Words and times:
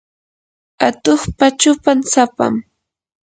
atuqpa 0.87 1.47
chupan 1.59 1.99
sapam. 2.11 2.53